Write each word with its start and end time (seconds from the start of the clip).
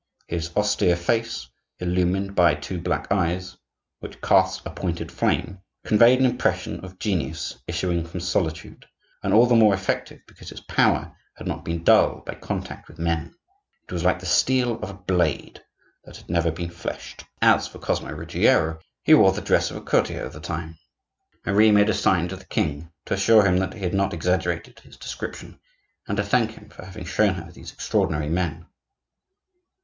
His 0.25 0.49
austere 0.57 0.95
face, 0.95 1.47
illumined 1.77 2.33
by 2.33 2.55
two 2.55 2.81
black 2.81 3.11
eyes 3.11 3.55
which 3.99 4.19
cast 4.19 4.65
a 4.65 4.71
pointed 4.71 5.11
flame, 5.11 5.59
conveyed 5.85 6.17
an 6.19 6.25
impression 6.25 6.79
of 6.83 6.97
genius 6.97 7.61
issuing 7.67 8.07
from 8.07 8.19
solitude, 8.19 8.87
and 9.21 9.31
all 9.31 9.45
the 9.45 9.53
more 9.53 9.75
effective 9.75 10.21
because 10.25 10.51
its 10.51 10.61
power 10.61 11.15
had 11.35 11.45
not 11.45 11.63
been 11.63 11.83
dulled 11.83 12.25
by 12.25 12.33
contact 12.33 12.87
with 12.87 12.97
men. 12.97 13.35
It 13.87 13.91
was 13.93 14.03
like 14.03 14.17
the 14.17 14.25
steel 14.25 14.79
of 14.81 14.89
a 14.89 14.95
blade 14.95 15.63
that 16.03 16.17
had 16.17 16.27
never 16.31 16.49
been 16.49 16.71
fleshed. 16.71 17.23
As 17.39 17.67
for 17.67 17.77
Cosmo 17.77 18.11
Ruggiero, 18.11 18.79
he 19.03 19.13
wore 19.13 19.33
the 19.33 19.39
dress 19.41 19.69
of 19.69 19.77
a 19.77 19.81
courtier 19.81 20.23
of 20.23 20.33
the 20.33 20.39
time. 20.39 20.79
Marie 21.45 21.69
made 21.69 21.91
a 21.91 21.93
sign 21.93 22.27
to 22.29 22.35
the 22.35 22.45
king 22.47 22.91
to 23.05 23.13
assure 23.13 23.45
him 23.45 23.57
that 23.57 23.75
he 23.75 23.81
had 23.81 23.93
not 23.93 24.15
exaggerated 24.15 24.79
his 24.79 24.97
description, 24.97 25.59
and 26.07 26.17
to 26.17 26.23
thank 26.23 26.53
him 26.53 26.69
for 26.69 26.83
having 26.85 27.05
shown 27.05 27.35
her 27.35 27.51
these 27.51 27.71
extraordinary 27.71 28.29
men. 28.29 28.65